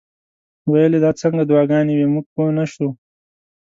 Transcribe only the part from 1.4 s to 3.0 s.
دعاګانې وې موږ پوه نه شو.